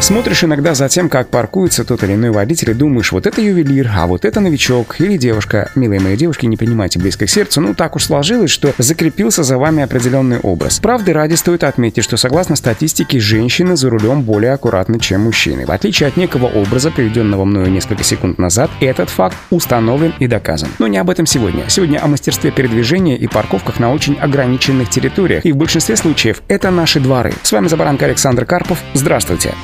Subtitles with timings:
[0.00, 3.90] Смотришь иногда за тем, как паркуется тот или иной водитель и думаешь, вот это ювелир,
[3.94, 5.70] а вот это новичок или девушка.
[5.74, 9.58] Милые мои девушки, не принимайте близко к сердцу, ну так уж сложилось, что закрепился за
[9.58, 10.78] вами определенный образ.
[10.78, 15.66] Правды ради стоит отметить, что согласно статистике, женщины за рулем более аккуратны, чем мужчины.
[15.66, 20.70] В отличие от некого образа, приведенного мною несколько секунд назад, этот факт установлен и доказан.
[20.78, 21.64] Но не об этом сегодня.
[21.68, 25.44] Сегодня о мастерстве передвижения и парковках на очень ограниченных территориях.
[25.44, 27.34] И в большинстве случаев это наши дворы.
[27.42, 28.78] С вами Забаранка Александр Карпов.
[28.94, 29.54] Здравствуйте.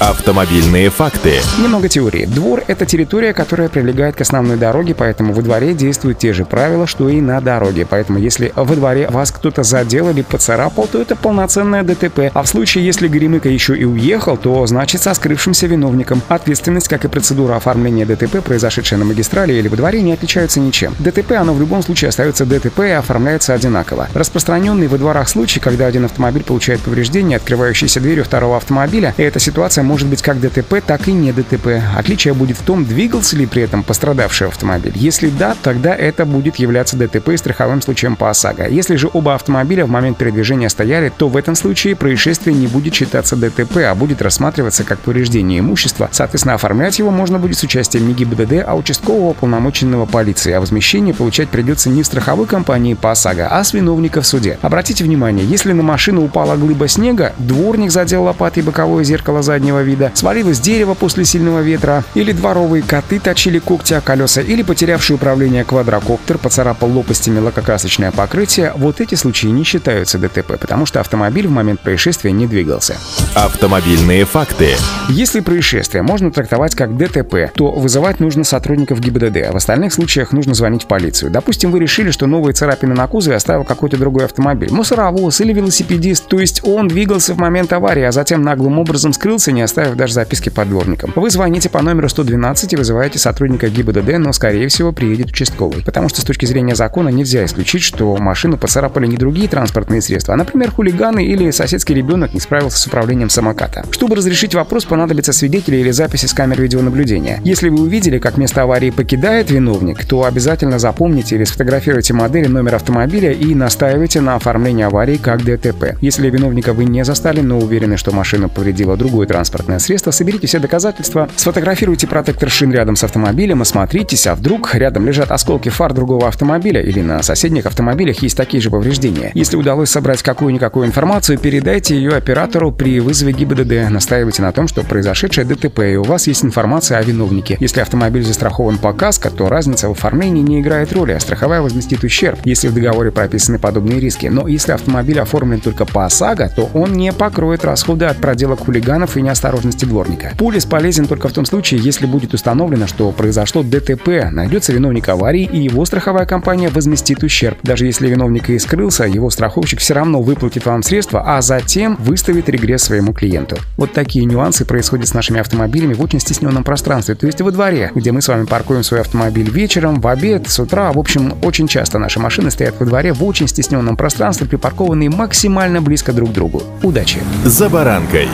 [0.00, 1.42] Автомобильные факты.
[1.58, 2.24] Немного теории.
[2.24, 6.86] Двор— это территория, которая прилегает к основной дороге, поэтому во дворе действуют те же правила,
[6.86, 7.86] что и на дороге.
[7.88, 12.30] Поэтому если во дворе вас кто-то задел или поцарапал, то это полноценное ДТП.
[12.32, 16.22] А в случае, если Горемыка еще и уехал, то значит со скрывшимся виновником.
[16.28, 20.94] Ответственность, как и процедура оформления ДТП, произошедшая на магистрали или во дворе, не отличаются ничем.
[20.98, 24.08] ДТП, оно в любом случае остается ДТП и оформляется одинаково.
[24.14, 29.38] Распространенный во дворах случай, когда один автомобиль получает повреждение, открывающейся дверью второго автомобиля, и эта
[29.38, 31.82] ситуация может быть как ДТП, так и не ДТП.
[31.96, 34.92] Отличие будет в том, двигался ли при этом пострадавший автомобиль.
[34.94, 38.68] Если да, тогда это будет являться ДТП и страховым случаем по ОСАГО.
[38.68, 42.94] Если же оба автомобиля в момент передвижения стояли, то в этом случае происшествие не будет
[42.94, 46.08] считаться ДТП, а будет рассматриваться как повреждение имущества.
[46.12, 50.52] Соответственно, оформлять его можно будет с участием не ГИБДД, а участкового полномоченного полиции.
[50.52, 54.56] А возмещение получать придется не в страховой компании по ОСАГО, а с виновника в суде.
[54.62, 60.10] Обратите внимание, если на машину упала глыба снега, дворник задел лопатой боковое зеркало заднего вида,
[60.14, 65.64] свалилось дерево после сильного ветра, или дворовые коты точили когти о колеса, или потерявший управление
[65.64, 71.50] квадрокоптер поцарапал лопастями лакокрасочное покрытие, вот эти случаи не считаются ДТП, потому что автомобиль в
[71.50, 72.96] момент происшествия не двигался.
[73.34, 74.76] Автомобильные факты.
[75.12, 80.54] Если происшествие можно трактовать как ДТП, то вызывать нужно сотрудников ГИБДД, в остальных случаях нужно
[80.54, 81.32] звонить в полицию.
[81.32, 86.28] Допустим, вы решили, что новые царапины на кузове оставил какой-то другой автомобиль, мусоровоз или велосипедист,
[86.28, 90.14] то есть он двигался в момент аварии, а затем наглым образом скрылся, не оставив даже
[90.14, 91.12] записки под дворником.
[91.16, 95.82] Вы звоните по номеру 112 и вызываете сотрудника ГИБДД, но, скорее всего, приедет участковый.
[95.84, 100.34] Потому что с точки зрения закона нельзя исключить, что машину поцарапали не другие транспортные средства,
[100.34, 103.84] а, например, хулиганы или соседский ребенок не справился с управлением самоката.
[103.90, 107.40] Чтобы разрешить вопрос, понадобятся свидетели или записи с камер видеонаблюдения.
[107.42, 112.74] Если вы увидели, как место аварии покидает виновник, то обязательно запомните или сфотографируйте модели номер
[112.74, 115.96] автомобиля и настаивайте на оформлении аварии как ДТП.
[116.02, 120.58] Если виновника вы не застали, но уверены, что машину повредило другое транспортное средство, соберите все
[120.58, 126.28] доказательства, сфотографируйте протектор шин рядом с автомобилем, осмотритесь, а вдруг рядом лежат осколки фар другого
[126.28, 129.30] автомобиля или на соседних автомобилях есть такие же повреждения.
[129.32, 133.88] Если удалось собрать какую-никакую информацию, передайте ее оператору при вызове ГИБДД.
[133.88, 137.56] Настаивайте на том, что произошедшее ДТП, и у вас есть информация о виновнике.
[137.60, 142.02] Если автомобиль застрахован по каско, то разница в оформлении не играет роли, а страховая возместит
[142.02, 144.26] ущерб, если в договоре прописаны подобные риски.
[144.26, 149.16] Но если автомобиль оформлен только по ОСАГО, то он не покроет расходы от проделок хулиганов
[149.16, 150.32] и неосторожности дворника.
[150.36, 155.48] Полис полезен только в том случае, если будет установлено, что произошло ДТП, найдется виновник аварии
[155.50, 157.58] и его страховая компания возместит ущерб.
[157.62, 162.48] Даже если виновник и скрылся, его страховщик все равно выплатит вам средства, а затем выставит
[162.48, 163.56] регресс своему клиенту.
[163.76, 167.92] Вот такие нюансы происходят с нашими автомобилями в очень стесненном пространстве, то есть во дворе,
[167.94, 170.92] где мы с вами паркуем свой автомобиль вечером, в обед, с утра.
[170.92, 175.82] В общем, очень часто наши машины стоят во дворе в очень стесненном пространстве, припаркованные максимально
[175.82, 176.62] близко друг к другу.
[176.82, 177.20] Удачи!
[177.44, 178.28] За баранкой.